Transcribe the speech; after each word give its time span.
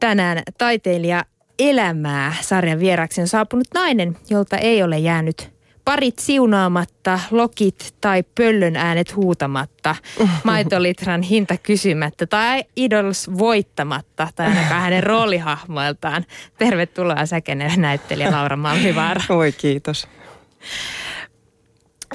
Tänään 0.00 0.42
taiteilija 0.58 1.24
elämää 1.58 2.34
sarjan 2.40 2.80
vieraksi 2.80 3.20
on 3.20 3.28
saapunut 3.28 3.66
nainen, 3.74 4.16
jolta 4.30 4.58
ei 4.58 4.82
ole 4.82 4.98
jäänyt 4.98 5.50
parit 5.84 6.18
siunaamatta, 6.18 7.20
lokit 7.30 7.94
tai 8.00 8.22
pöllön 8.34 8.76
äänet 8.76 9.16
huutamatta, 9.16 9.96
maitolitran 10.44 11.22
hinta 11.22 11.56
kysymättä 11.56 12.26
tai 12.26 12.64
idols 12.76 13.30
voittamatta 13.38 14.28
tai 14.34 14.46
ainakaan 14.46 14.82
hänen 14.82 15.02
roolihahmoiltaan. 15.02 16.24
Tervetuloa 16.58 17.26
säkeneen 17.26 17.80
näyttelijä 17.80 18.30
Laura 18.30 18.56
Malmivaara. 18.56 19.20
Oi 19.28 19.52
kiitos. 19.52 20.08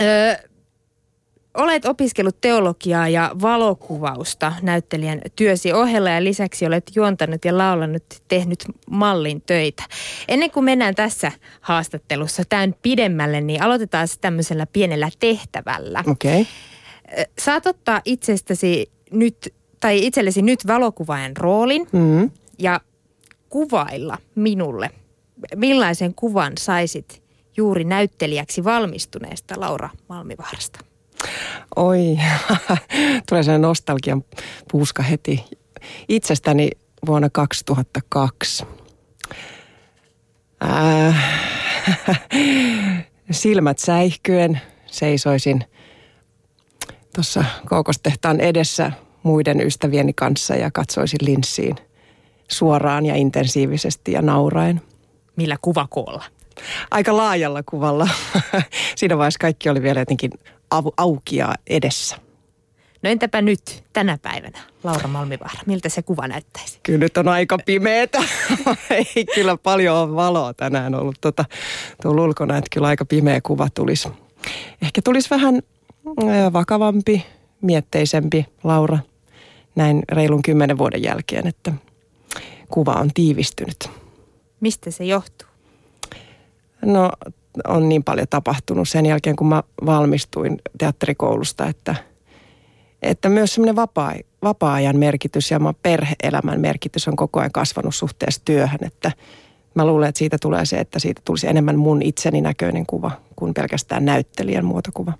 Öö, 0.01 0.35
Olet 1.55 1.85
opiskellut 1.85 2.41
teologiaa 2.41 3.09
ja 3.09 3.31
valokuvausta 3.41 4.53
näyttelijän 4.61 5.21
työsi 5.35 5.73
ohella 5.73 6.09
ja 6.09 6.23
lisäksi 6.23 6.65
olet 6.65 6.91
juontanut 6.95 7.45
ja 7.45 7.57
laulanut, 7.57 8.03
tehnyt 8.27 8.65
mallin 8.89 9.41
töitä. 9.41 9.83
Ennen 10.27 10.51
kuin 10.51 10.63
mennään 10.63 10.95
tässä 10.95 11.31
haastattelussa 11.61 12.43
tämän 12.49 12.75
pidemmälle, 12.81 13.41
niin 13.41 13.61
aloitetaan 13.61 14.07
tämmöisellä 14.21 14.65
pienellä 14.65 15.09
tehtävällä. 15.19 16.03
Okei. 16.07 16.41
Okay. 16.41 17.25
Saat 17.39 17.65
ottaa 17.65 18.01
itsestäsi 18.05 18.91
nyt, 19.11 19.53
tai 19.79 20.05
itsellesi 20.05 20.41
nyt 20.41 20.67
valokuvaajan 20.67 21.37
roolin 21.37 21.87
mm-hmm. 21.91 22.31
ja 22.59 22.81
kuvailla 23.49 24.17
minulle, 24.35 24.89
millaisen 25.55 26.13
kuvan 26.15 26.53
saisit 26.57 27.23
juuri 27.57 27.83
näyttelijäksi 27.83 28.63
valmistuneesta 28.63 29.55
Laura 29.57 29.89
Malmivaarasta. 30.09 30.84
Oi, 31.75 32.17
tulee 33.29 33.43
sellainen 33.43 33.61
nostalgian 33.61 34.23
puuska 34.71 35.03
heti 35.03 35.43
itsestäni 36.09 36.69
vuonna 37.05 37.29
2002. 37.29 38.65
Äh, 40.63 41.15
silmät 43.31 43.79
säihkyen 43.79 44.61
seisoisin 44.85 45.63
tuossa 47.15 47.45
koukostehtaan 47.69 48.39
edessä 48.39 48.91
muiden 49.23 49.61
ystävieni 49.61 50.13
kanssa 50.13 50.55
ja 50.55 50.71
katsoisin 50.71 51.19
linssiin 51.21 51.75
suoraan 52.47 53.05
ja 53.05 53.15
intensiivisesti 53.15 54.11
ja 54.11 54.21
nauraen. 54.21 54.81
Millä 55.35 55.57
kuvakoolla? 55.61 56.23
Aika 56.91 57.17
laajalla 57.17 57.63
kuvalla. 57.63 58.07
Siinä 58.95 59.17
vaiheessa 59.17 59.39
kaikki 59.39 59.69
oli 59.69 59.81
vielä 59.81 59.99
jotenkin 59.99 60.31
au, 60.71 60.93
aukia 60.97 61.53
edessä. 61.67 62.15
No 63.01 63.09
entäpä 63.09 63.41
nyt, 63.41 63.83
tänä 63.93 64.17
päivänä, 64.21 64.59
Laura 64.83 65.07
Malmivaara, 65.07 65.59
miltä 65.65 65.89
se 65.89 66.01
kuva 66.01 66.27
näyttäisi? 66.27 66.79
Kyllä 66.83 66.99
nyt 66.99 67.17
on 67.17 67.27
aika 67.27 67.57
pimeätä. 67.65 68.23
Ei 69.15 69.25
kyllä 69.35 69.57
paljon 69.57 69.97
ole 69.97 70.15
valoa 70.15 70.53
tänään 70.53 70.95
ollut 70.95 71.15
tuota, 71.21 71.45
tuolla 72.01 72.23
ulkona, 72.23 72.57
että 72.57 72.69
kyllä 72.73 72.87
aika 72.87 73.05
pimeä 73.05 73.41
kuva 73.41 73.67
tulisi. 73.73 74.09
Ehkä 74.81 75.01
tulisi 75.01 75.29
vähän 75.29 75.61
vakavampi, 76.53 77.25
mietteisempi 77.61 78.45
Laura 78.63 78.99
näin 79.75 80.03
reilun 80.11 80.41
kymmenen 80.41 80.77
vuoden 80.77 81.03
jälkeen, 81.03 81.47
että 81.47 81.73
kuva 82.69 82.93
on 82.93 83.09
tiivistynyt. 83.13 83.89
Mistä 84.59 84.91
se 84.91 85.03
johtuu? 85.03 85.47
No 86.85 87.11
on 87.67 87.89
niin 87.89 88.03
paljon 88.03 88.27
tapahtunut 88.29 88.89
sen 88.89 89.05
jälkeen, 89.05 89.35
kun 89.35 89.47
mä 89.47 89.63
valmistuin 89.85 90.57
teatterikoulusta, 90.77 91.67
että, 91.67 91.95
että 93.01 93.29
myös 93.29 93.53
semmoinen 93.53 93.75
vapaa, 93.75 94.13
vapaa-ajan 94.43 94.97
merkitys 94.97 95.51
ja 95.51 95.59
perheelämän 95.83 96.61
merkitys 96.61 97.07
on 97.07 97.15
koko 97.15 97.39
ajan 97.39 97.51
kasvanut 97.51 97.95
suhteessa 97.95 98.41
työhön, 98.45 98.79
että 98.81 99.11
mä 99.75 99.85
luulen, 99.85 100.09
että 100.09 100.19
siitä 100.19 100.37
tulee 100.41 100.65
se, 100.65 100.77
että 100.77 100.99
siitä 100.99 101.21
tulisi 101.25 101.47
enemmän 101.47 101.79
mun 101.79 102.01
itseni 102.01 102.41
näköinen 102.41 102.85
kuva 102.85 103.11
kuin 103.35 103.53
pelkästään 103.53 104.05
näyttelijän 104.05 104.65
muotokuva. 104.65 105.13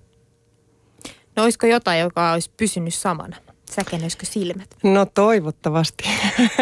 No 1.35 1.43
olisiko 1.43 1.67
jotain, 1.67 1.99
joka 1.99 2.31
olisi 2.31 2.51
pysynyt 2.57 2.93
samana? 2.93 3.37
Säkenöisikö 3.71 4.25
silmät? 4.25 4.75
No 4.83 5.05
toivottavasti. 5.05 6.03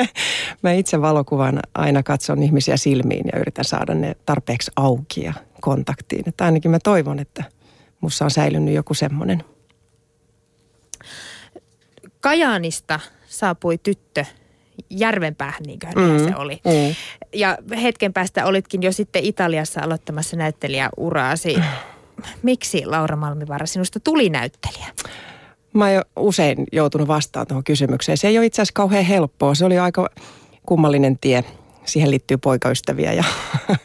mä 0.63 0.71
itse 0.71 1.01
valokuvan 1.01 1.59
aina 1.75 2.03
katson 2.03 2.43
ihmisiä 2.43 2.77
silmiin 2.77 3.25
ja 3.33 3.39
yritän 3.39 3.65
saada 3.65 3.93
ne 3.93 4.15
tarpeeksi 4.25 4.71
auki 4.75 5.23
ja 5.23 5.33
kontaktiin. 5.63 6.29
Että 6.29 6.45
ainakin 6.45 6.71
mä 6.71 6.79
toivon, 6.83 7.19
että 7.19 7.43
mussa 8.01 8.25
on 8.25 8.31
säilynyt 8.31 8.73
joku 8.73 8.93
semmoinen. 8.93 9.43
Kajaanista 12.19 12.99
saapui 13.27 13.77
tyttö 13.77 14.25
Järvenpäähän, 14.89 15.63
niin 15.65 15.79
mm, 15.95 16.25
se 16.25 16.35
oli. 16.35 16.61
Mm. 16.65 16.95
Ja 17.33 17.57
hetken 17.81 18.13
päästä 18.13 18.45
olitkin 18.45 18.83
jo 18.83 18.91
sitten 18.91 19.23
Italiassa 19.23 19.81
aloittamassa 19.81 20.37
näyttelijäuraasi. 20.37 21.55
Miksi 22.43 22.85
Laura 22.85 23.15
Malmivaara 23.15 23.65
sinusta 23.65 23.99
tuli 23.99 24.29
näyttelijä? 24.29 24.87
Mä 25.73 25.85
oon 25.89 26.03
usein 26.15 26.65
joutunut 26.71 27.07
vastaan 27.07 27.47
tuohon 27.47 27.63
kysymykseen. 27.63 28.17
Se 28.17 28.27
ei 28.27 28.37
ole 28.37 28.45
itse 28.45 28.61
asiassa 28.61 28.73
kauhean 28.75 29.05
helppoa. 29.05 29.55
Se 29.55 29.65
oli 29.65 29.79
aika 29.79 30.09
kummallinen 30.65 31.17
tie. 31.19 31.43
Siihen 31.85 32.11
liittyy 32.11 32.37
poikaystäviä 32.37 33.13
ja 33.13 33.23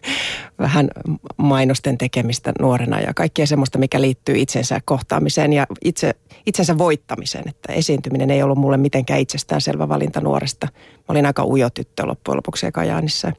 vähän 0.58 0.88
mainosten 1.36 1.98
tekemistä 1.98 2.52
nuorena 2.60 3.00
ja 3.00 3.14
kaikkea 3.14 3.46
semmoista, 3.46 3.78
mikä 3.78 4.00
liittyy 4.00 4.38
itsensä 4.38 4.80
kohtaamiseen 4.84 5.52
ja 5.52 5.66
itse, 5.84 6.14
itsensä 6.46 6.78
voittamiseen. 6.78 7.48
Että 7.48 7.72
esiintyminen 7.72 8.30
ei 8.30 8.42
ollut 8.42 8.58
mulle 8.58 8.76
mitenkään 8.76 9.20
itsestäänselvä 9.20 9.88
valinta 9.88 10.20
nuoresta. 10.20 10.68
Mä 10.96 11.04
olin 11.08 11.26
aika 11.26 11.44
ujo 11.44 11.70
tyttö 11.70 12.06
loppujen 12.06 12.36
lopuksi 12.36 12.72
Kajaanissa. 12.72 13.32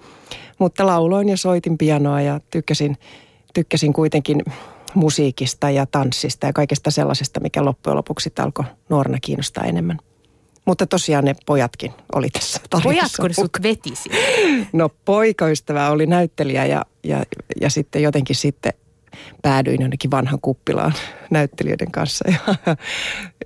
Mutta 0.59 0.85
lauloin 0.85 1.29
ja 1.29 1.37
soitin 1.37 1.77
pianoa 1.77 2.21
ja 2.21 2.39
tykkäsin, 2.51 2.97
tykkäsin 3.53 3.93
kuitenkin 3.93 4.43
musiikista 4.95 5.69
ja 5.69 5.85
tanssista 5.85 6.47
ja 6.47 6.53
kaikesta 6.53 6.91
sellaisesta, 6.91 7.39
mikä 7.39 7.65
loppujen 7.65 7.97
lopuksi 7.97 8.33
alkoi 8.39 8.65
nuorena 8.89 9.17
kiinnostaa 9.21 9.63
enemmän. 9.63 9.99
Mutta 10.69 10.87
tosiaan 10.87 11.25
ne 11.25 11.35
pojatkin 11.45 11.93
oli 12.15 12.29
tässä 12.29 12.59
tarinassa. 12.69 13.17
Pojatko 13.17 13.41
sut 13.41 13.63
vetisi? 13.63 14.09
No 14.73 14.89
poikaystävä 15.05 15.89
oli 15.89 16.05
näyttelijä 16.05 16.65
ja, 16.65 16.85
ja, 17.03 17.23
ja 17.61 17.69
sitten 17.69 18.01
jotenkin 18.01 18.35
sitten 18.35 18.73
päädyin 19.41 19.81
jonnekin 19.81 20.11
vanhan 20.11 20.39
kuppilaan 20.41 20.93
näyttelijöiden 21.29 21.91
kanssa 21.91 22.25
ja 22.31 22.55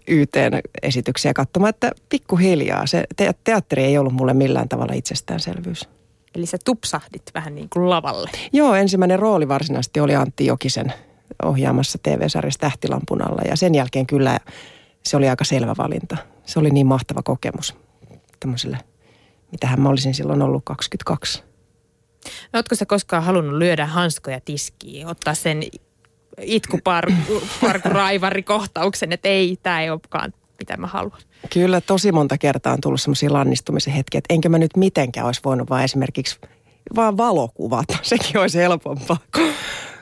yhteen 0.07 0.61
esityksiä 0.81 1.33
katsomaan, 1.33 1.69
että 1.69 1.91
pikkuhiljaa 2.09 2.85
se 2.85 3.03
te- 3.15 3.33
teatteri 3.43 3.83
ei 3.83 3.97
ollut 3.97 4.13
mulle 4.13 4.33
millään 4.33 4.69
tavalla 4.69 4.93
itsestäänselvyys. 4.93 5.89
Eli 6.35 6.45
sä 6.45 6.57
tupsahdit 6.65 7.23
vähän 7.33 7.55
niin 7.55 7.67
kuin 7.73 7.89
lavalle. 7.89 8.29
Joo, 8.53 8.75
ensimmäinen 8.75 9.19
rooli 9.19 9.47
varsinaisesti 9.47 9.99
oli 9.99 10.15
Antti 10.15 10.45
Jokisen 10.45 10.93
ohjaamassa 11.43 11.99
TV-sarjassa 12.03 12.59
Tähtilampun 12.59 13.21
alla 13.29 13.41
ja 13.47 13.55
sen 13.55 13.75
jälkeen 13.75 14.07
kyllä 14.07 14.39
se 15.05 15.17
oli 15.17 15.29
aika 15.29 15.43
selvä 15.43 15.75
valinta. 15.77 16.17
Se 16.45 16.59
oli 16.59 16.69
niin 16.69 16.87
mahtava 16.87 17.23
kokemus 17.23 17.75
tämmöiselle, 18.39 18.77
mitähän 19.51 19.81
mä 19.81 19.89
olisin 19.89 20.13
silloin 20.13 20.41
ollut 20.41 20.65
22. 20.65 21.43
No, 22.53 22.57
ootko 22.57 22.75
sä 22.75 22.85
koskaan 22.85 23.23
halunnut 23.23 23.57
lyödä 23.57 23.85
hanskoja 23.85 24.41
tiskiin, 24.41 25.07
ottaa 25.07 25.33
sen 25.33 25.63
itkuparkuraivarikohtauksen, 26.41 29.11
että 29.13 29.29
ei, 29.29 29.57
tämä 29.63 29.81
ei 29.81 29.89
olekaan 29.89 30.33
mitä 30.59 30.77
mä 30.77 30.87
haluan. 30.87 31.19
Kyllä 31.53 31.81
tosi 31.81 32.11
monta 32.11 32.37
kertaa 32.37 32.73
on 32.73 32.81
tullut 32.81 33.01
semmoisia 33.01 33.33
lannistumisen 33.33 33.93
hetkiä, 33.93 34.17
että 34.17 34.33
enkö 34.33 34.49
mä 34.49 34.57
nyt 34.57 34.77
mitenkään 34.77 35.25
olisi 35.25 35.41
voinut 35.45 35.69
vaan 35.69 35.83
esimerkiksi 35.83 36.39
vaan 36.95 37.17
valokuvata. 37.17 37.97
Sekin 38.13 38.41
olisi 38.41 38.57
helpompaa 38.57 39.17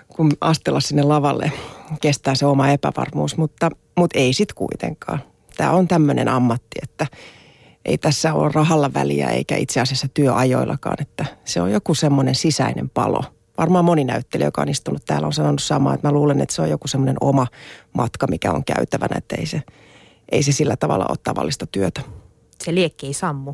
kuin 0.08 0.32
astella 0.42 0.80
sinne 0.80 1.04
lavalle. 1.04 1.52
Kestää 2.02 2.36
se 2.36 2.46
oma 2.46 2.70
epävarmuus, 2.70 3.38
mutta, 3.38 3.70
mutta 3.98 4.20
ei 4.20 4.34
sit 4.34 4.54
kuitenkaan. 4.54 5.20
Tämä 5.58 5.72
on 5.72 5.88
tämmöinen 5.88 6.28
ammatti, 6.28 6.80
että 6.84 7.08
ei 7.86 7.98
tässä 7.98 8.34
ole 8.34 8.52
rahalla 8.54 8.94
väliä 8.94 9.30
eikä 9.30 9.56
itse 9.56 9.82
asiassa 9.82 10.08
työajoillakaan, 10.14 11.02
että 11.02 11.26
se 11.46 11.62
on 11.62 11.72
joku 11.72 11.96
semmoinen 11.96 12.36
sisäinen 12.36 12.90
palo. 12.90 13.22
Varmaan 13.58 13.86
moni 13.86 14.04
näyttelijä, 14.04 14.48
joka 14.48 14.62
on 14.62 14.70
istunut 14.70 15.06
täällä, 15.06 15.28
on 15.28 15.34
sanonut 15.34 15.62
samaa, 15.62 15.94
että 15.94 16.08
mä 16.08 16.12
luulen, 16.12 16.42
että 16.42 16.56
se 16.56 16.62
on 16.62 16.70
joku 16.70 16.88
semmoinen 16.88 17.18
oma 17.22 17.48
matka, 17.94 18.28
mikä 18.28 18.52
on 18.52 18.64
käytävänä, 18.66 19.18
että 19.18 19.36
ei 19.36 19.46
se, 19.46 19.62
ei 20.32 20.44
se 20.44 20.52
sillä 20.52 20.78
tavalla 20.78 21.06
ole 21.10 21.18
tavallista 21.24 21.66
työtä. 21.66 22.02
Se 22.64 22.76
liekki 22.76 23.08
ei 23.08 23.14
sammu 23.14 23.54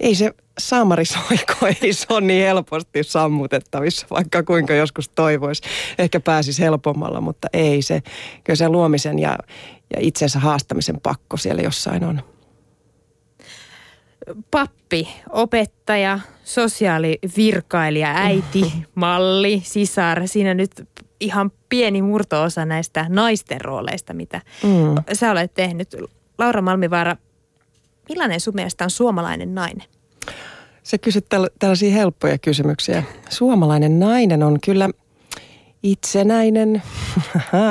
ei 0.00 0.14
se 0.14 0.34
saamarisoiko, 0.58 1.54
ei 1.82 1.92
se 1.92 2.06
ole 2.10 2.20
niin 2.20 2.46
helposti 2.46 3.02
sammutettavissa, 3.02 4.06
vaikka 4.10 4.42
kuinka 4.42 4.74
joskus 4.74 5.08
toivoisi. 5.08 5.62
Ehkä 5.98 6.20
pääsisi 6.20 6.62
helpommalla, 6.62 7.20
mutta 7.20 7.48
ei 7.52 7.82
se. 7.82 8.02
Kyllä 8.44 8.56
se 8.56 8.68
luomisen 8.68 9.18
ja, 9.18 9.38
ja 9.90 9.98
itsensä 10.00 10.38
haastamisen 10.38 11.00
pakko 11.00 11.36
siellä 11.36 11.62
jossain 11.62 12.04
on. 12.04 12.22
Pappi, 14.50 15.08
opettaja, 15.30 16.18
sosiaalivirkailija, 16.44 18.14
äiti, 18.16 18.72
malli, 18.94 19.62
sisar. 19.64 20.28
Siinä 20.28 20.54
nyt 20.54 20.88
ihan 21.20 21.52
pieni 21.68 22.02
murtoosa 22.02 22.64
näistä 22.64 23.06
naisten 23.08 23.60
rooleista, 23.60 24.14
mitä 24.14 24.40
mm. 24.62 25.14
sä 25.14 25.30
olet 25.30 25.54
tehnyt. 25.54 25.96
Laura 26.38 26.62
Malmivaara, 26.62 27.16
Millainen 28.08 28.40
sun 28.40 28.54
mielestä 28.54 28.84
on 28.84 28.90
suomalainen 28.90 29.54
nainen? 29.54 29.86
Se 30.82 30.98
kysyt 30.98 31.26
täl- 31.34 31.50
tällaisia 31.58 31.92
helppoja 31.92 32.38
kysymyksiä. 32.38 33.02
Suomalainen 33.28 34.00
nainen 34.00 34.42
on 34.42 34.58
kyllä 34.64 34.90
itsenäinen, 35.82 36.82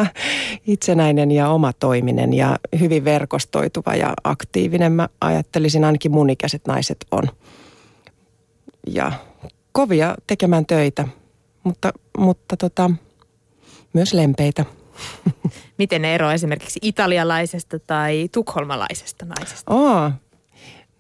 itsenäinen 0.68 1.32
ja 1.32 1.50
omatoiminen 1.50 2.34
ja 2.34 2.58
hyvin 2.80 3.06
verkostoituva 3.06 3.96
ja 3.96 4.14
aktiivinen. 4.24 4.92
Mä 4.92 5.10
ajattelisin 5.22 5.84
ainakin 5.84 6.12
mun 6.12 6.30
ikäiset 6.30 6.62
naiset 6.68 7.06
on. 7.12 7.24
Ja 8.88 9.12
kovia 9.72 10.16
tekemään 10.28 10.66
töitä, 10.66 11.08
mutta, 11.64 11.94
mutta 12.18 12.58
tota, 12.58 12.92
myös 13.94 14.14
lempeitä. 14.14 14.66
Miten 15.78 16.02
ne 16.02 16.16
eroavat 16.16 16.36
esimerkiksi 16.36 16.80
italialaisesta 16.82 17.80
tai 17.80 18.30
tukholmalaisesta 18.32 19.26
naisesta? 19.26 19.74
Oo, 19.74 20.12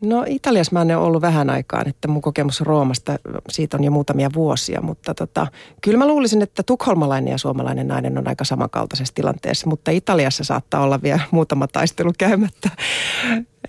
No 0.04 0.26
Italiassa 0.28 0.74
mä 0.74 0.82
en 0.82 0.98
ole 0.98 1.08
ollut 1.08 1.22
vähän 1.22 1.50
aikaan, 1.50 1.88
että 1.88 2.08
mun 2.08 2.22
kokemus 2.22 2.62
Roomasta, 2.62 3.20
siitä 3.50 3.78
on 3.78 3.84
jo 3.84 3.92
muutamia 3.92 4.30
vuosia, 4.34 4.82
mutta 4.82 5.14
tota, 5.14 5.48
kyllä 5.82 5.98
mä 5.98 6.08
luulisin, 6.08 6.42
että 6.42 6.64
tukholmalainen 6.64 7.32
ja 7.32 7.38
suomalainen 7.38 7.88
nainen 7.88 8.18
on 8.18 8.28
aika 8.28 8.44
samankaltaisessa 8.44 9.14
tilanteessa, 9.16 9.70
mutta 9.70 9.92
Italiassa 9.92 10.44
saattaa 10.44 10.84
olla 10.84 11.02
vielä 11.02 11.20
muutama 11.32 11.68
taistelu 11.68 12.12
käymättä. 12.18 12.70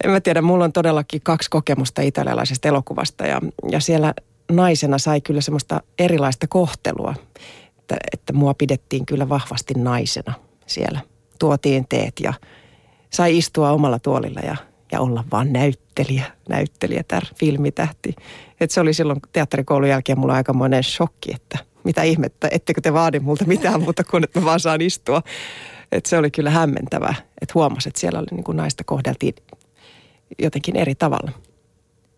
En 0.04 0.10
mä 0.10 0.20
tiedä, 0.20 0.42
mulla 0.42 0.64
on 0.64 0.72
todellakin 0.72 1.20
kaksi 1.24 1.50
kokemusta 1.50 2.02
italialaisesta 2.02 2.68
elokuvasta 2.68 3.26
ja, 3.26 3.40
ja 3.70 3.80
siellä 3.80 4.14
naisena 4.52 4.98
sai 4.98 5.20
kyllä 5.20 5.40
semmoista 5.40 5.80
erilaista 5.98 6.46
kohtelua, 6.46 7.14
että, 7.78 7.96
että 8.12 8.32
mua 8.32 8.54
pidettiin 8.54 9.06
kyllä 9.06 9.28
vahvasti 9.28 9.74
naisena 9.76 10.32
siellä. 10.66 11.00
Tuotiin 11.38 11.86
teet 11.88 12.20
ja 12.20 12.32
sai 13.10 13.38
istua 13.38 13.70
omalla 13.70 13.98
tuolilla 13.98 14.40
ja 14.40 14.56
ja 14.94 15.00
olla 15.00 15.24
vaan 15.32 15.52
näyttelijä, 15.52 16.24
näyttelijä, 16.48 17.02
tär, 17.08 17.24
filmitähti. 17.36 18.14
Et 18.60 18.70
se 18.70 18.80
oli 18.80 18.94
silloin 18.94 19.20
teatterikoulun 19.32 19.88
jälkeen 19.88 20.18
mulla 20.18 20.34
aikamoinen 20.34 20.82
shokki, 20.82 21.34
että 21.34 21.58
mitä 21.84 22.02
ihmettä, 22.02 22.48
ettekö 22.50 22.80
te 22.80 22.92
vaadi 22.92 23.20
multa 23.20 23.44
mitään 23.44 23.82
muuta 23.82 24.04
kuin, 24.04 24.24
että 24.24 24.40
mä 24.40 24.46
vaan 24.46 24.60
saan 24.60 24.80
istua. 24.80 25.22
Et 25.92 26.06
se 26.06 26.18
oli 26.18 26.30
kyllä 26.30 26.50
hämmentävää, 26.50 27.14
että 27.40 27.52
huomasi, 27.54 27.88
että 27.88 28.00
siellä 28.00 28.18
oli 28.18 28.26
niin 28.30 28.44
kuin 28.44 28.56
naista 28.56 28.84
kohdeltiin 28.84 29.34
jotenkin 30.38 30.76
eri 30.76 30.94
tavalla. 30.94 31.30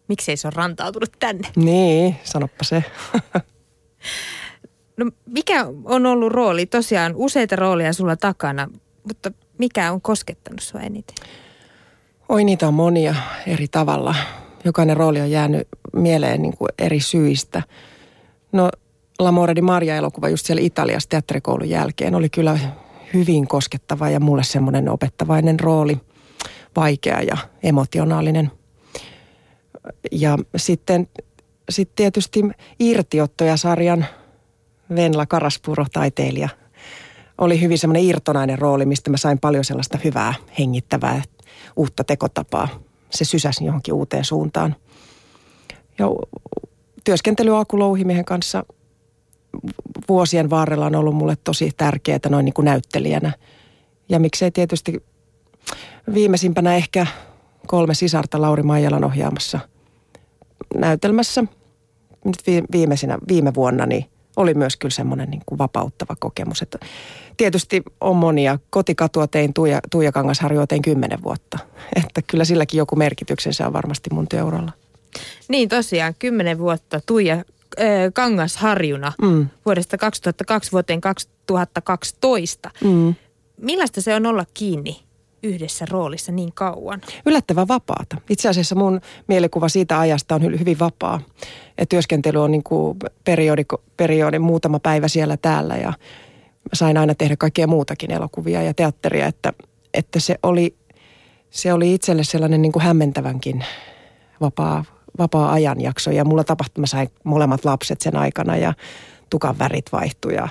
Miksei 0.09 0.37
se 0.37 0.49
ole 0.49 0.55
rantautunut 0.57 1.13
tänne? 1.19 1.49
Niin, 1.57 2.17
sanoppa 2.25 2.65
se. 2.65 2.85
no 4.97 5.11
mikä 5.27 5.67
on 5.85 6.07
ollut 6.07 6.33
rooli? 6.33 6.67
Tosiaan 6.67 7.13
useita 7.15 7.57
roolia 7.57 7.93
sulla 7.93 8.17
takana, 8.17 8.69
mutta 9.05 9.33
mikä 9.59 9.93
on 9.93 10.01
koskettanut 10.01 10.61
sua 10.61 10.81
eniten? 10.81 11.27
Oi 12.29 12.45
niitä 12.45 12.69
on 12.69 12.75
monia 12.75 13.15
eri 13.47 13.69
tavalla. 13.69 14.15
Jokainen 14.65 14.97
rooli 14.97 15.21
on 15.21 15.31
jäänyt 15.31 15.69
mieleen 15.93 16.43
niin 16.43 16.57
kuin 16.57 16.69
eri 16.79 17.01
syistä. 17.01 17.63
No 18.53 18.71
L'Amore 19.23 19.55
di 19.57 19.63
Maria-elokuva 19.63 20.29
just 20.29 20.47
siellä 20.47 20.63
Italiassa 20.63 21.09
teatterikoulun 21.09 21.71
jälkeen 21.71 22.15
oli 22.15 22.29
kyllä 22.29 22.59
hyvin 23.15 23.49
koskettava 23.49 24.11
ja 24.11 24.21
mulle 24.21 24.43
semmoinen 24.45 24.89
opettavainen 24.89 25.61
rooli. 25.61 25.97
Vaikea 26.77 27.23
ja 27.23 27.37
emotionaalinen. 27.63 28.51
Ja 30.13 30.39
sitten, 30.57 31.09
sitten 31.71 31.97
tietysti 31.97 32.43
irtiottoja 32.81 33.57
sarjan 33.57 34.07
Venla 34.97 35.27
Karaspuro, 35.27 35.87
taiteilija, 35.93 36.49
oli 37.39 37.61
hyvin 37.61 37.79
semmoinen 37.79 38.05
irtonainen 38.05 38.59
rooli, 38.59 38.87
mistä 38.87 39.11
mä 39.11 39.17
sain 39.17 39.39
paljon 39.39 39.65
sellaista 39.65 39.99
hyvää 40.05 40.35
hengittävää 40.59 41.23
uutta 41.77 42.05
tekotapaa. 42.05 42.69
Se 43.11 43.25
sysäsi 43.25 43.65
johonkin 43.65 43.95
uuteen 43.95 44.25
suuntaan. 44.25 44.77
Ja 45.99 46.07
työskentely 47.05 47.59
Aku 47.59 47.79
Louhimiehen 47.79 48.25
kanssa 48.25 48.65
vuosien 50.09 50.51
varrella 50.51 50.87
on 50.87 50.95
ollut 50.95 51.17
mulle 51.17 51.37
tosi 51.45 51.71
tärkeää 51.77 52.19
noin 52.29 52.45
niin 52.45 52.55
kuin 52.55 52.65
näyttelijänä. 52.65 53.33
Ja 54.09 54.19
miksei 54.19 54.51
tietysti 54.51 55.03
viimeisimpänä 56.15 56.77
ehkä 56.77 57.07
kolme 57.67 57.95
sisarta 57.95 58.41
Lauri 58.41 58.63
Maijalan 58.63 59.05
ohjaamassa 59.05 59.61
näytelmässä. 60.75 61.45
Nyt 62.25 62.37
viimeisinä, 62.73 63.19
viime 63.29 63.55
vuonna 63.55 63.87
niin 63.87 64.05
oli 64.37 64.55
myös 64.55 64.77
kyllä 64.77 64.93
semmoinen 64.93 65.31
niin 65.31 65.43
kuin 65.47 65.59
vapauttava 65.59 66.17
kokemus. 66.19 66.63
Että 66.63 66.79
tietysti 67.37 67.83
on 68.01 68.17
monia. 68.17 68.59
Kotikatua 68.71 69.27
tein, 69.27 69.55
Tuija, 69.55 69.81
Tuija 69.91 70.13
Kangasharjoa 70.13 70.67
tein 70.67 70.83
kymmenen 70.83 71.23
vuotta. 71.23 71.59
Että 72.05 72.23
kyllä 72.23 72.45
silläkin 72.45 72.79
joku 72.79 72.97
merkityksensä 72.97 73.67
on 73.67 73.73
varmasti 73.73 74.11
mun 74.13 74.29
työuralla. 74.29 74.73
Niin 75.49 75.69
tosiaan, 75.69 76.15
kymmenen 76.19 76.59
vuotta 76.59 77.01
Tuija 77.07 77.35
äh, 77.35 77.45
Kangasharjuna 78.13 79.13
mm. 79.23 79.47
vuodesta 79.67 79.99
2002 79.99 80.73
vuoteen 80.73 81.01
2012. 81.01 82.71
Mm. 82.85 83.15
Millaista 83.61 84.01
se 84.01 84.15
on 84.15 84.27
olla 84.27 84.45
kiinni 84.55 85.06
yhdessä 85.43 85.87
roolissa 85.91 86.33
niin 86.33 86.53
kauan? 86.53 87.01
Yllättävän 87.27 87.69
vapaata. 87.69 88.17
Itse 88.31 88.49
asiassa 88.49 88.75
mun 88.75 89.01
mielikuva 89.29 89.69
siitä 89.69 89.99
ajasta 89.99 90.35
on 90.35 90.43
hyvin 90.43 90.79
vapaa. 90.79 91.21
Et 91.79 91.89
työskentely 91.89 92.43
on 92.43 92.51
niin 92.51 92.63
kuin 92.63 92.99
periodi, 93.97 94.39
muutama 94.39 94.79
päivä 94.79 95.09
siellä 95.09 95.37
täällä 95.37 95.77
ja 95.77 95.93
sain 96.73 96.97
aina 96.97 97.15
tehdä 97.15 97.37
kaikkea 97.37 97.67
muutakin 97.67 98.11
elokuvia 98.11 98.63
ja 98.63 98.75
teatteria, 98.75 99.27
että, 99.27 99.53
että 99.95 100.21
se, 100.21 100.39
oli, 100.43 100.77
se 101.51 101.73
oli 101.73 101.95
itselle 101.95 102.25
sellainen 102.25 102.63
niin 102.63 102.73
kuin 102.73 102.83
hämmentävänkin 102.83 103.65
vapaa, 104.41 104.85
vapaa 105.19 105.53
ajanjakso 105.53 106.11
ja 106.11 106.25
mulla 106.25 106.45
tapahtuma 106.45 106.87
sai 106.87 107.09
molemmat 107.25 107.65
lapset 107.65 108.01
sen 108.01 108.17
aikana 108.17 108.57
ja 108.57 108.75
tukan 109.31 109.59
värit 109.59 109.93
vaihtui 109.93 110.35
ja 110.35 110.49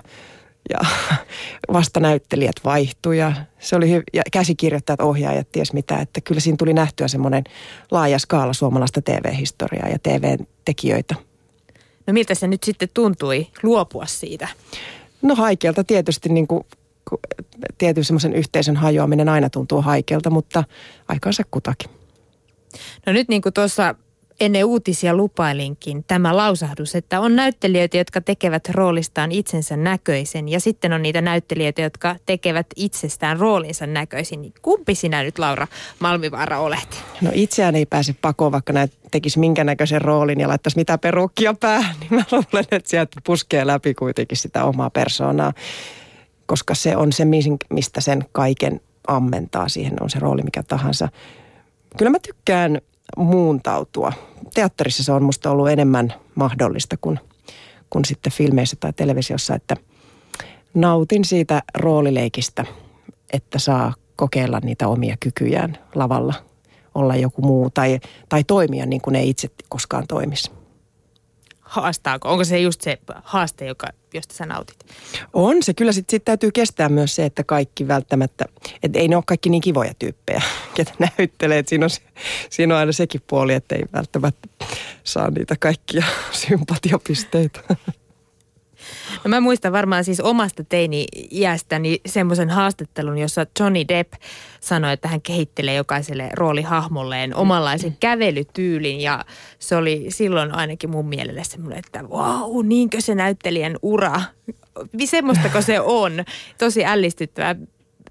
ja 0.69 0.79
vastanäyttelijät 1.73 2.55
vaihtui 2.65 3.17
ja 3.17 3.33
se 3.59 3.75
oli 3.75 3.97
hy- 3.97 4.03
ja 4.13 4.21
käsikirjoittajat, 4.31 5.01
ohjaajat, 5.01 5.51
ties 5.51 5.73
mitä, 5.73 5.97
että 5.97 6.21
kyllä 6.21 6.41
siinä 6.41 6.57
tuli 6.57 6.73
nähtyä 6.73 7.07
semmoinen 7.07 7.43
laaja 7.91 8.19
skaala 8.19 8.53
suomalaista 8.53 9.01
TV-historiaa 9.01 9.89
ja 9.89 9.99
TV-tekijöitä. 9.99 11.15
No 12.07 12.13
miltä 12.13 12.35
se 12.35 12.47
nyt 12.47 12.63
sitten 12.63 12.89
tuntui 12.93 13.47
luopua 13.63 14.05
siitä? 14.05 14.47
No 15.21 15.35
haikealta 15.35 15.83
tietysti 15.83 16.29
niin 16.29 16.47
kuin, 16.47 16.65
tietyn 17.77 18.03
semmoisen 18.03 18.33
yhteisön 18.33 18.75
hajoaminen 18.75 19.29
aina 19.29 19.49
tuntuu 19.49 19.81
haikealta, 19.81 20.29
mutta 20.29 20.63
aikansa 21.07 21.43
kutakin. 21.51 21.89
No 23.05 23.13
nyt 23.13 23.27
niin 23.27 23.41
kuin 23.41 23.53
tuossa 23.53 23.95
ennen 24.39 24.65
uutisia 24.65 25.15
lupailinkin 25.15 26.03
tämä 26.07 26.37
lausahdus, 26.37 26.95
että 26.95 27.19
on 27.19 27.35
näyttelijöitä, 27.35 27.97
jotka 27.97 28.21
tekevät 28.21 28.69
roolistaan 28.69 29.31
itsensä 29.31 29.77
näköisen 29.77 30.49
ja 30.49 30.59
sitten 30.59 30.93
on 30.93 31.01
niitä 31.01 31.21
näyttelijöitä, 31.21 31.81
jotka 31.81 32.15
tekevät 32.25 32.67
itsestään 32.75 33.39
roolinsa 33.39 33.87
näköisin. 33.87 34.53
Kumpi 34.61 34.95
sinä 34.95 35.23
nyt 35.23 35.39
Laura 35.39 35.67
Malmivaara 35.99 36.59
olet? 36.59 37.03
No 37.21 37.31
itseään 37.33 37.75
ei 37.75 37.85
pääse 37.85 38.15
pakoon, 38.21 38.51
vaikka 38.51 38.73
näet 38.73 38.93
tekisi 39.11 39.39
minkä 39.39 39.63
näköisen 39.63 40.01
roolin 40.01 40.39
ja 40.39 40.47
laittaisi 40.47 40.77
mitä 40.77 40.97
perukkia 40.97 41.53
päähän, 41.53 41.95
niin 41.99 42.15
mä 42.15 42.23
luulen, 42.31 42.65
että 42.71 42.89
sieltä 42.89 43.21
puskee 43.23 43.67
läpi 43.67 43.93
kuitenkin 43.93 44.37
sitä 44.37 44.63
omaa 44.63 44.89
persoonaa, 44.89 45.53
koska 46.45 46.75
se 46.75 46.97
on 46.97 47.13
se, 47.13 47.25
mistä 47.69 48.01
sen 48.01 48.25
kaiken 48.31 48.81
ammentaa. 49.07 49.69
Siihen 49.69 49.93
on 50.01 50.09
se 50.09 50.19
rooli 50.19 50.41
mikä 50.43 50.63
tahansa. 50.63 51.09
Kyllä 51.97 52.11
mä 52.11 52.19
tykkään 52.19 52.81
muuntautua. 53.17 54.13
Teatterissa 54.53 55.03
se 55.03 55.11
on 55.11 55.23
musta 55.23 55.51
ollut 55.51 55.69
enemmän 55.69 56.13
mahdollista 56.35 56.97
kuin, 57.01 57.19
kuin 57.89 58.05
sitten 58.05 58.33
filmeissä 58.33 58.77
tai 58.79 58.93
televisiossa, 58.93 59.55
että 59.55 59.75
nautin 60.73 61.25
siitä 61.25 61.63
roolileikistä, 61.75 62.65
että 63.33 63.59
saa 63.59 63.93
kokeilla 64.15 64.59
niitä 64.63 64.87
omia 64.87 65.17
kykyjään 65.19 65.77
lavalla, 65.95 66.33
olla 66.95 67.15
joku 67.15 67.41
muu 67.41 67.69
tai, 67.69 67.99
tai 68.29 68.43
toimia 68.43 68.85
niin 68.85 69.01
kuin 69.01 69.15
ei 69.15 69.29
itse 69.29 69.49
koskaan 69.69 70.07
toimisi 70.07 70.51
haastaako? 71.65 72.29
Onko 72.29 72.43
se 72.43 72.59
just 72.59 72.81
se 72.81 72.97
haaste, 73.23 73.65
joka, 73.65 73.87
josta 74.13 74.35
sä 74.35 74.45
nautit? 74.45 74.85
On 75.33 75.63
se. 75.63 75.73
Kyllä 75.73 75.91
sitten 75.91 76.11
sit 76.11 76.25
täytyy 76.25 76.51
kestää 76.51 76.89
myös 76.89 77.15
se, 77.15 77.25
että 77.25 77.43
kaikki 77.43 77.87
välttämättä, 77.87 78.45
että 78.83 78.99
ei 78.99 79.07
ne 79.07 79.15
ole 79.15 79.23
kaikki 79.27 79.49
niin 79.49 79.61
kivoja 79.61 79.93
tyyppejä, 79.99 80.41
ketä 80.75 80.91
näyttelee. 80.99 81.59
Että 81.59 81.69
siinä, 81.69 81.85
on, 81.85 81.89
siinä 82.49 82.73
on 82.73 82.79
aina 82.79 82.91
sekin 82.91 83.21
puoli, 83.27 83.53
että 83.53 83.75
ei 83.75 83.83
välttämättä 83.93 84.47
saa 85.03 85.29
niitä 85.29 85.55
kaikkia 85.59 86.05
sympatiapisteitä. 86.47 87.59
No 89.23 89.29
mä 89.29 89.39
muistan 89.39 89.71
varmaan 89.71 90.03
siis 90.03 90.19
omasta 90.19 90.63
teini-iästäni 90.63 92.01
semmoisen 92.05 92.49
haastattelun, 92.49 93.17
jossa 93.17 93.45
Johnny 93.59 93.87
Depp 93.87 94.13
sanoi, 94.59 94.93
että 94.93 95.07
hän 95.07 95.21
kehittelee 95.21 95.75
jokaiselle 95.75 96.29
roolihahmolleen 96.33 97.35
omanlaisen 97.35 97.97
kävelytyylin 97.99 99.01
ja 99.01 99.25
se 99.59 99.75
oli 99.75 100.05
silloin 100.09 100.51
ainakin 100.51 100.89
mun 100.89 101.07
mielelle 101.07 101.43
semmoinen, 101.43 101.79
että 101.79 102.03
wow, 102.03 102.65
niinkö 102.67 103.01
se 103.01 103.15
näyttelijän 103.15 103.77
ura, 103.81 104.21
semmoistako 105.05 105.61
se 105.61 105.79
on, 105.79 106.25
tosi 106.57 106.85
ällistyttävää. 106.85 107.55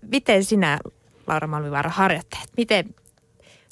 Miten 0.03 0.45
sinä, 0.45 0.79
Laura 1.27 1.47
Malmivaara, 1.47 1.91
harjoittelet? 1.91 2.49
Miten 2.57 2.95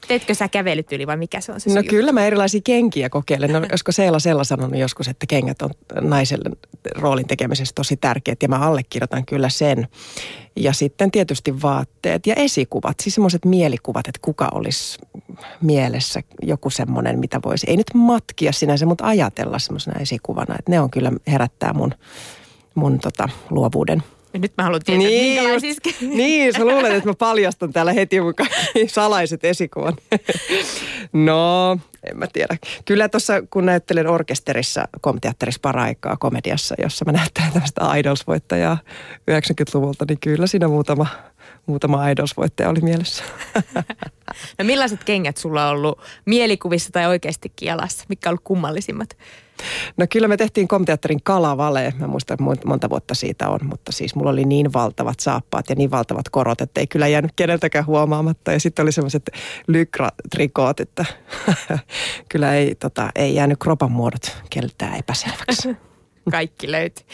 Teetkö 0.09 0.35
sä 0.35 0.49
kävelyt 0.49 0.92
yli 0.92 1.06
vai 1.06 1.16
mikä 1.16 1.40
se 1.40 1.52
on 1.52 1.61
se 1.61 1.71
No 1.71 1.75
sun 1.75 1.85
kyllä 1.85 2.12
mä 2.12 2.26
erilaisia 2.26 2.61
kenkiä 2.64 3.09
kokeilen. 3.09 3.52
No, 3.52 3.59
olisiko 3.59 3.92
Seela 3.92 4.18
Sella 4.18 4.44
sanonut 4.44 4.78
joskus, 4.78 5.09
että 5.09 5.26
kengät 5.26 5.62
on 5.62 5.71
naiselle 6.00 6.50
roolin 6.94 7.26
tekemisessä 7.26 7.73
tosi 7.75 7.97
tärkeät 7.97 8.42
ja 8.42 8.49
mä 8.49 8.59
allekirjoitan 8.59 9.26
kyllä 9.26 9.49
sen. 9.49 9.88
Ja 10.56 10.73
sitten 10.73 11.11
tietysti 11.11 11.62
vaatteet 11.62 12.26
ja 12.26 12.35
esikuvat, 12.35 13.00
siis 13.00 13.14
semmoiset 13.14 13.44
mielikuvat, 13.44 14.09
että 14.09 14.18
kuka 14.23 14.49
olisi 14.52 14.99
mielessä 15.61 16.21
joku 16.42 16.71
semmoinen, 16.71 17.18
mitä 17.18 17.40
voisi, 17.44 17.66
ei 17.71 17.76
nyt 17.76 17.94
matkia 17.94 18.52
sinänsä, 18.52 18.87
mutta 18.87 19.06
ajatella 19.06 19.59
semmoisena 19.59 20.00
esikuvana. 20.00 20.54
Että 20.59 20.71
ne 20.71 20.80
on 20.80 20.90
kyllä 20.90 21.12
herättää 21.26 21.73
mun, 21.73 21.94
mun 22.75 22.99
tota, 22.99 23.28
luovuuden. 23.50 24.02
Ja 24.35 24.41
Nyt 24.41 24.53
mä 24.57 24.65
haluan 24.65 24.81
tietää, 24.85 25.09
niin, 25.09 25.35
minkälaisia... 25.35 25.71
just, 25.71 26.01
niin, 26.01 26.53
sä 26.53 26.65
luulet, 26.65 26.93
että 26.93 27.09
mä 27.09 27.15
paljastan 27.15 27.73
täällä 27.73 27.93
heti 27.93 28.21
mun 28.21 28.35
kaikki 28.35 28.89
salaiset 28.95 29.45
esikuvan. 29.45 29.95
No, 31.12 31.79
en 32.11 32.19
mä 32.19 32.27
tiedä. 32.33 32.57
Kyllä 32.85 33.09
tuossa, 33.09 33.43
kun 33.51 33.67
näyttelen 33.67 34.07
orkesterissa, 34.07 34.89
komteatterissa 35.01 35.59
paraikaa 35.62 36.17
komediassa, 36.17 36.75
jossa 36.83 37.05
mä 37.05 37.12
näyttelen 37.12 37.53
tämmöistä 37.53 37.81
Idols-voittajaa 37.97 38.79
90-luvulta, 39.31 40.05
niin 40.09 40.19
kyllä 40.21 40.47
siinä 40.47 40.69
muutama, 40.69 41.07
muutama 41.66 42.09
Idols-voittaja 42.09 42.69
oli 42.69 42.81
mielessä. 42.81 43.25
No 44.59 44.64
millaiset 44.64 45.04
kengät 45.04 45.37
sulla 45.37 45.69
on 45.69 45.76
ollut 45.76 46.00
mielikuvissa 46.25 46.90
tai 46.92 47.07
oikeastikin 47.07 47.66
jalassa? 47.66 48.04
Mitkä 48.09 48.28
on 48.28 48.31
ollut 48.31 48.45
kummallisimmat? 48.45 49.16
No 49.97 50.07
kyllä 50.11 50.28
me 50.28 50.37
tehtiin 50.37 50.69
komteatterin 50.69 51.23
kalavale. 51.23 51.95
Mä 51.99 52.07
muistan, 52.07 52.35
että 52.52 52.69
monta 52.69 52.90
vuotta 52.90 53.14
siitä 53.14 53.49
on, 53.49 53.59
mutta 53.62 53.92
siis 53.92 54.14
mulla 54.14 54.31
oli 54.31 54.45
niin 54.45 54.73
valtavat 54.73 55.21
saappaat 55.21 55.69
ja 55.69 55.75
niin 55.75 55.90
valtavat 55.90 56.28
korot, 56.28 56.61
että 56.61 56.81
ei 56.81 56.87
kyllä 56.87 57.09
jäänyt 57.09 57.33
keneltäkään 57.37 57.87
huomaamatta. 57.87 58.52
Ja 58.52 58.61
sitten 58.61 58.83
oli 58.83 58.92
semmoiset 58.92 59.31
lykratrikoot, 59.66 60.81
että 60.81 61.04
kyllä 62.31 62.54
ei, 62.54 62.75
tota, 62.75 63.11
ei 63.14 63.35
jäänyt 63.35 63.59
kropan 63.59 63.92
muodot 63.92 64.37
keltään 64.50 64.97
epäselväksi. 64.97 65.76
Kaikki 66.31 66.71
löytyy. 66.73 67.07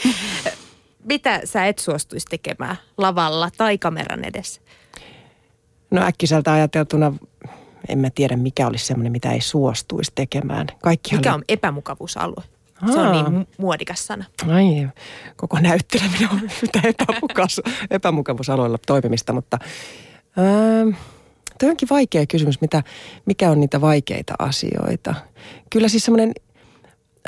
Mitä 1.05 1.41
sä 1.45 1.67
et 1.67 1.79
suostuisi 1.79 2.27
tekemään 2.31 2.77
lavalla 2.97 3.51
tai 3.57 3.79
kameran 3.79 4.25
edessä? 4.25 4.61
No 5.91 6.03
äkkiseltä 6.03 6.53
ajateltuna 6.53 7.13
en 7.89 7.99
mä 7.99 8.11
tiedä, 8.11 8.37
mikä 8.37 8.67
olisi 8.67 8.87
semmoinen, 8.87 9.13
mitä 9.13 9.33
ei 9.33 9.41
suostuisi 9.41 10.13
tekemään. 10.15 10.67
Kaikki 10.83 11.17
Mikä 11.17 11.31
oli... 11.31 11.35
on 11.35 11.45
epämukavuusalue? 11.49 12.45
Se 12.93 12.99
on 12.99 13.07
Aa. 13.07 13.13
niin 13.13 13.43
mu- 13.43 13.47
muodikas 13.59 14.07
sana. 14.07 14.25
Ai, 14.49 14.89
koko 15.37 15.59
näytteleminen 15.61 16.29
on 16.33 16.41
yhtä 16.63 16.81
epämukas, 16.85 17.61
epämukavuusaloilla 17.91 18.79
toimimista, 18.87 19.33
mutta 19.33 19.59
ähm, 20.39 20.97
toi 21.61 21.71
onkin 21.71 21.89
vaikea 21.91 22.27
kysymys, 22.27 22.61
mitä, 22.61 22.83
mikä 23.27 23.51
on 23.51 23.61
niitä 23.61 23.81
vaikeita 23.81 24.35
asioita. 24.39 25.15
Kyllä 25.71 25.89
siis 25.89 26.05
semmoinen 26.05 26.33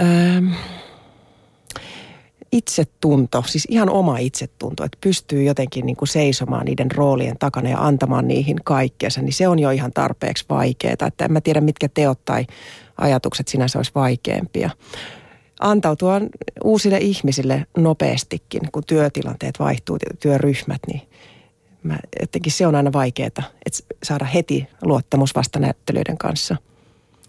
ähm, 0.00 0.52
itsetunto, 2.52 3.44
siis 3.46 3.66
ihan 3.70 3.90
oma 3.90 4.18
itsetunto, 4.18 4.84
että 4.84 4.98
pystyy 5.00 5.42
jotenkin 5.42 5.86
niin 5.86 5.96
kuin 5.96 6.08
seisomaan 6.08 6.66
niiden 6.66 6.90
roolien 6.90 7.38
takana 7.38 7.68
ja 7.68 7.86
antamaan 7.86 8.28
niihin 8.28 8.56
kaikkeensa, 8.64 9.22
niin 9.22 9.32
se 9.32 9.48
on 9.48 9.58
jo 9.58 9.70
ihan 9.70 9.92
tarpeeksi 9.92 10.44
vaikeaa. 10.48 10.94
Että 11.06 11.24
en 11.24 11.32
mä 11.32 11.40
tiedä, 11.40 11.60
mitkä 11.60 11.88
teot 11.88 12.24
tai 12.24 12.46
ajatukset 12.98 13.48
sinänsä 13.48 13.78
olisi 13.78 13.92
vaikeampia 13.94 14.70
antautua 15.60 16.20
uusille 16.64 16.98
ihmisille 16.98 17.66
nopeastikin, 17.76 18.60
kun 18.72 18.82
työtilanteet 18.86 19.58
vaihtuu, 19.58 19.98
työryhmät, 20.20 20.80
niin 20.86 21.02
mä, 21.82 21.98
jotenkin 22.20 22.52
se 22.52 22.66
on 22.66 22.74
aina 22.74 22.92
vaikeaa, 22.92 23.26
että 23.26 23.42
saada 24.02 24.24
heti 24.24 24.68
luottamus 24.82 25.34
vasta 25.34 25.58
näyttelyiden 25.58 26.18
kanssa. 26.18 26.56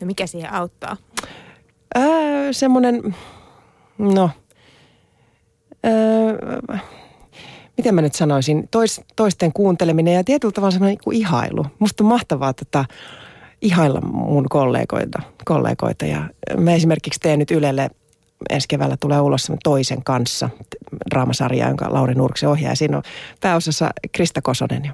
No 0.01 0.07
mikä 0.07 0.27
siihen 0.27 0.53
auttaa? 0.53 0.97
Ää, 1.95 2.53
semmoinen, 2.53 3.15
no, 3.97 4.29
ää, 5.83 6.79
miten 7.77 7.95
mä 7.95 8.01
nyt 8.01 8.15
sanoisin, 8.15 8.67
tois, 8.71 9.01
toisten 9.15 9.53
kuunteleminen 9.53 10.13
ja 10.13 10.23
tietyllä 10.23 10.51
tavalla 10.51 10.71
semmoinen 10.71 10.97
niin 11.05 11.21
ihailu. 11.21 11.65
Musta 11.79 12.03
on 12.03 12.07
mahtavaa 12.07 12.53
tota, 12.53 12.85
ihailla 13.61 14.01
mun 14.01 14.45
kollegoita, 14.49 15.21
kollegoita 15.45 16.05
ja 16.05 16.29
mä 16.57 16.73
esimerkiksi 16.73 17.19
teen 17.19 17.39
nyt 17.39 17.51
Ylelle 17.51 17.89
ensi 18.49 18.67
keväällä 18.67 18.97
tulee 18.99 19.21
ulos 19.21 19.51
toisen 19.63 20.03
kanssa 20.03 20.49
draamasarja, 21.11 21.67
jonka 21.67 21.93
Lauri 21.93 22.13
Nurkse 22.13 22.47
ohjaa. 22.47 22.71
Ja 22.71 22.75
siinä 22.75 22.97
on 22.97 23.03
pääosassa 23.41 23.89
Krista 24.11 24.41
Kosonen. 24.41 24.93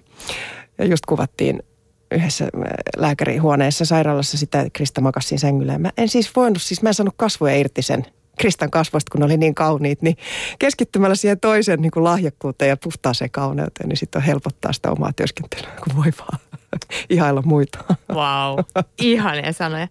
Ja, 0.77 0.85
just 0.85 1.05
kuvattiin 1.05 1.63
yhdessä 2.11 2.45
äh, 2.45 2.51
lääkärihuoneessa 2.97 3.85
sairaalassa 3.85 4.37
sitä, 4.37 4.59
että 4.59 4.69
Krista 4.73 5.01
makasi 5.01 5.37
sängyllä. 5.37 5.77
Mä 5.77 5.91
en 5.97 6.09
siis 6.09 6.35
voinut, 6.35 6.61
siis 6.61 6.81
mä 6.81 6.89
en 6.89 6.93
saanut 6.93 7.13
kasvoja 7.17 7.55
irti 7.55 7.81
sen 7.81 8.05
Kristan 8.37 8.71
kasvoista, 8.71 9.11
kun 9.11 9.19
ne 9.19 9.25
oli 9.25 9.37
niin 9.37 9.55
kauniit, 9.55 10.01
niin 10.01 10.17
keskittymällä 10.59 11.15
siihen 11.15 11.39
toisen 11.39 11.81
niin 11.81 11.91
kuin 11.91 12.03
lahjakkuuteen 12.03 12.69
ja 12.69 12.77
puhtaaseen 12.77 13.31
kauneuteen, 13.31 13.89
niin 13.89 13.97
sitten 13.97 14.19
on 14.19 14.25
helpottaa 14.25 14.73
sitä 14.73 14.91
omaa 14.91 15.13
työskentelyä, 15.13 15.71
kun 15.83 15.95
voi 15.95 16.11
vaan 16.19 16.39
ihailla 17.09 17.41
muita. 17.45 17.79
Wow, 18.13 18.59
ihania 19.01 19.53
sanoja. 19.53 19.87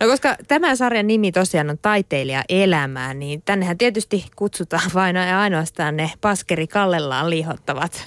No 0.00 0.06
koska 0.06 0.36
tämän 0.48 0.76
sarjan 0.76 1.06
nimi 1.06 1.32
tosiaan 1.32 1.70
on 1.70 1.78
Taiteilija 1.82 2.44
elämää, 2.48 3.14
niin 3.14 3.42
tännehän 3.44 3.78
tietysti 3.78 4.24
kutsutaan 4.36 4.90
vain 4.94 5.16
ja 5.16 5.40
ainoastaan 5.40 5.96
ne 5.96 6.10
paskeri 6.20 6.66
kallellaan 6.66 7.30
lihottavat, 7.30 8.04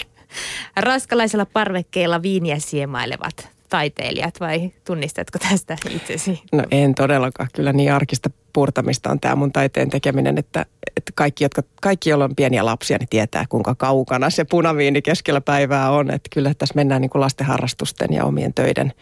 raskalaisella 0.76 1.46
parvekkeella 1.46 2.22
viiniä 2.22 2.58
siemailevat 2.58 3.48
taiteilijat 3.68 4.40
vai 4.40 4.72
tunnistatko 4.84 5.38
tästä 5.38 5.76
itsesi? 5.90 6.42
No 6.52 6.64
en 6.70 6.94
todellakaan. 6.94 7.48
Kyllä 7.54 7.72
niin 7.72 7.92
arkista 7.92 8.30
purtamista 8.52 9.10
on 9.10 9.20
tämä 9.20 9.36
mun 9.36 9.52
taiteen 9.52 9.90
tekeminen, 9.90 10.38
että, 10.38 10.66
että 10.96 11.12
kaikki, 11.14 11.44
jotka, 11.44 11.62
kaikki, 11.82 12.10
joilla 12.10 12.24
on 12.24 12.36
pieniä 12.36 12.64
lapsia, 12.64 12.98
niin 12.98 13.08
tietää 13.08 13.44
kuinka 13.48 13.74
kaukana 13.74 14.30
se 14.30 14.44
punaviini 14.44 15.02
keskellä 15.02 15.40
päivää 15.40 15.90
on. 15.90 16.10
Että 16.10 16.28
kyllä 16.32 16.54
tässä 16.54 16.74
mennään 16.74 17.00
niin 17.00 17.10
kuin 17.10 17.20
lastenharrastusten 17.20 18.12
ja 18.12 18.24
omien 18.24 18.54
töiden 18.54 18.92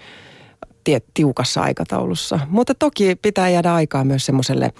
tiukassa 1.14 1.62
aikataulussa. 1.62 2.40
Mutta 2.48 2.74
toki 2.74 3.16
pitää 3.22 3.48
jäädä 3.48 3.74
aikaa 3.74 4.04
myös 4.04 4.26
semmoiselle 4.26 4.72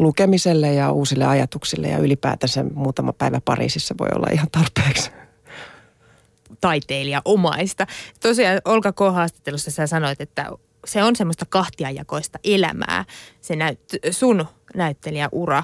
lukemiselle 0.00 0.74
ja 0.74 0.92
uusille 0.92 1.24
ajatuksille 1.24 1.88
ja 1.88 1.98
ylipäätänsä 1.98 2.64
muutama 2.74 3.12
päivä 3.12 3.40
Pariisissa 3.44 3.94
voi 3.98 4.08
olla 4.14 4.26
ihan 4.32 4.48
tarpeeksi 4.52 5.10
taiteilija 6.60 7.22
omaista. 7.24 7.86
Tosiaan 8.20 8.60
Olka 8.64 8.92
K-haastattelussa 8.92 9.70
sä 9.70 9.86
sanoit, 9.86 10.20
että 10.20 10.46
se 10.86 11.02
on 11.02 11.16
semmoista 11.16 11.46
kahtiajakoista 11.48 12.38
elämää, 12.44 13.04
se 13.40 13.56
näyt, 13.56 13.80
sun 14.10 14.46
näyttelijäura. 14.74 15.62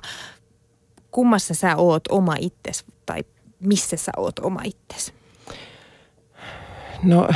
Kummassa 1.11 1.55
sä 1.55 1.77
oot 1.77 2.03
oma 2.09 2.35
itses 2.39 2.85
tai 3.07 3.25
missä 3.61 3.97
sä 3.97 4.13
oot 4.17 4.39
oma 4.39 4.61
itses? 4.65 5.13
No, 7.03 7.29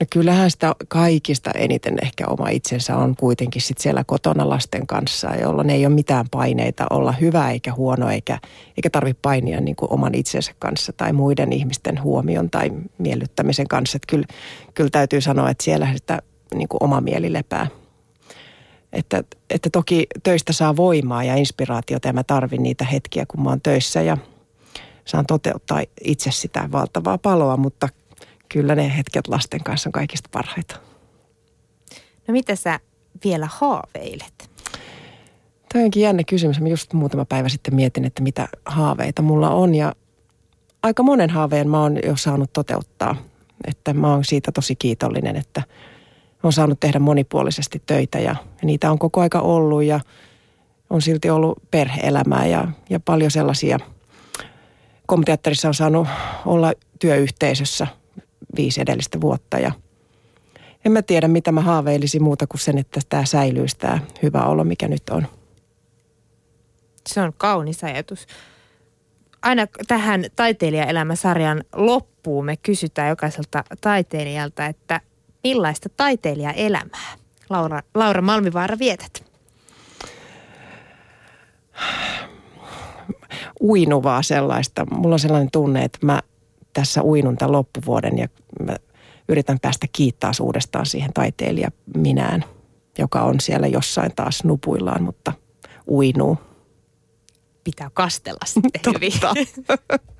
no 0.00 0.06
kyllähän 0.10 0.50
sitä 0.50 0.74
kaikista 0.88 1.50
eniten 1.50 1.98
ehkä 2.02 2.26
oma 2.26 2.48
itsensä 2.48 2.96
on 2.96 3.16
kuitenkin 3.16 3.62
sit 3.62 3.78
siellä 3.78 4.04
kotona 4.04 4.48
lasten 4.48 4.86
kanssa, 4.86 5.34
jolloin 5.34 5.70
ei 5.70 5.86
ole 5.86 5.94
mitään 5.94 6.26
paineita 6.30 6.86
olla 6.90 7.12
hyvä 7.12 7.50
eikä 7.50 7.72
huono 7.72 8.10
eikä, 8.10 8.38
eikä 8.76 8.90
tarvitse 8.90 9.18
painia 9.22 9.60
niin 9.60 9.76
kuin 9.76 9.92
oman 9.92 10.14
itsensä 10.14 10.52
kanssa 10.58 10.92
tai 10.92 11.12
muiden 11.12 11.52
ihmisten 11.52 12.02
huomion 12.02 12.50
tai 12.50 12.70
miellyttämisen 12.98 13.68
kanssa. 13.68 13.96
Että 13.96 14.06
kyllä, 14.10 14.26
kyllä 14.74 14.90
täytyy 14.90 15.20
sanoa, 15.20 15.50
että 15.50 15.64
siellä 15.64 15.94
sitä 15.94 16.22
niin 16.54 16.68
kuin 16.68 16.82
oma 16.82 17.00
mieli 17.00 17.32
lepää. 17.32 17.66
Että, 18.92 19.24
että 19.50 19.70
toki 19.70 20.06
töistä 20.22 20.52
saa 20.52 20.76
voimaa 20.76 21.24
ja 21.24 21.36
inspiraatiota 21.36 22.08
ja 22.08 22.12
mä 22.12 22.24
tarvin 22.24 22.62
niitä 22.62 22.84
hetkiä, 22.84 23.26
kun 23.26 23.42
mä 23.42 23.50
oon 23.50 23.60
töissä 23.60 24.02
ja 24.02 24.16
saan 25.04 25.26
toteuttaa 25.26 25.82
itse 26.04 26.30
sitä 26.30 26.68
valtavaa 26.72 27.18
paloa, 27.18 27.56
mutta 27.56 27.88
kyllä 28.52 28.74
ne 28.74 28.96
hetket 28.96 29.28
lasten 29.28 29.64
kanssa 29.64 29.88
on 29.88 29.92
kaikista 29.92 30.28
parhaita. 30.32 30.76
No 32.28 32.32
mitä 32.32 32.56
sä 32.56 32.80
vielä 33.24 33.48
haaveilet? 33.50 34.50
Tämä 35.72 35.84
onkin 35.84 36.02
jännä 36.02 36.24
kysymys. 36.24 36.60
Mä 36.60 36.68
just 36.68 36.92
muutama 36.92 37.24
päivä 37.24 37.48
sitten 37.48 37.74
mietin, 37.74 38.04
että 38.04 38.22
mitä 38.22 38.48
haaveita 38.64 39.22
mulla 39.22 39.50
on 39.50 39.74
ja 39.74 39.94
aika 40.82 41.02
monen 41.02 41.30
haaveen 41.30 41.70
mä 41.70 41.82
oon 41.82 41.98
jo 42.06 42.16
saanut 42.16 42.52
toteuttaa. 42.52 43.16
Että 43.66 43.94
mä 43.94 44.12
oon 44.12 44.24
siitä 44.24 44.52
tosi 44.52 44.76
kiitollinen, 44.76 45.36
että 45.36 45.62
on 46.42 46.52
saanut 46.52 46.80
tehdä 46.80 46.98
monipuolisesti 46.98 47.82
töitä 47.86 48.18
ja, 48.18 48.30
ja 48.30 48.66
niitä 48.66 48.90
on 48.90 48.98
koko 48.98 49.20
aika 49.20 49.40
ollut 49.40 49.82
ja 49.82 50.00
on 50.90 51.02
silti 51.02 51.30
ollut 51.30 51.58
perheelämää 51.70 52.46
ja, 52.46 52.68
ja 52.90 53.00
paljon 53.00 53.30
sellaisia. 53.30 53.78
Komiteatterissa 55.06 55.68
on 55.68 55.74
saanut 55.74 56.08
olla 56.46 56.72
työyhteisössä 56.98 57.86
viisi 58.56 58.80
edellistä 58.80 59.20
vuotta 59.20 59.58
ja 59.58 59.72
en 60.84 60.92
mä 60.92 61.02
tiedä, 61.02 61.28
mitä 61.28 61.52
mä 61.52 61.60
haaveilisin 61.60 62.22
muuta 62.22 62.46
kuin 62.46 62.60
sen, 62.60 62.78
että 62.78 63.00
tämä 63.08 63.24
säilyisi 63.24 63.76
tämä 63.78 63.98
hyvä 64.22 64.44
olo, 64.44 64.64
mikä 64.64 64.88
nyt 64.88 65.02
on. 65.10 65.26
Se 67.08 67.20
on 67.20 67.32
kaunis 67.36 67.84
ajatus. 67.84 68.26
Aina 69.42 69.66
tähän 69.88 70.24
taiteilijaelämäsarjan 70.36 71.64
loppuun 71.72 72.44
me 72.44 72.56
kysytään 72.56 73.08
jokaiselta 73.08 73.64
taiteilijalta, 73.80 74.66
että 74.66 75.00
Millaista 75.44 75.88
taiteilijaelämää, 75.96 77.16
Laura, 77.50 77.80
Laura 77.94 78.22
Malmivaara, 78.22 78.78
vietät? 78.78 79.24
Uinuvaa 83.60 84.22
sellaista. 84.22 84.86
Mulla 84.90 85.14
on 85.14 85.18
sellainen 85.18 85.50
tunne, 85.50 85.84
että 85.84 85.98
mä 86.02 86.22
tässä 86.72 87.02
uinun 87.02 87.36
tämän 87.36 87.52
loppuvuoden 87.52 88.18
ja 88.18 88.28
mä 88.66 88.76
yritän 89.28 89.58
päästä 89.62 89.86
kiittää 89.92 90.32
uudestaan 90.40 90.86
siihen 90.86 91.12
taiteilija 91.12 91.70
minään, 91.96 92.44
joka 92.98 93.22
on 93.22 93.40
siellä 93.40 93.66
jossain 93.66 94.12
taas 94.16 94.44
nupuillaan, 94.44 95.02
mutta 95.02 95.32
uinuu. 95.88 96.38
Pitää 97.64 97.90
kastella 97.94 98.46
sitten 98.46 98.94
hyvin. 98.94 99.12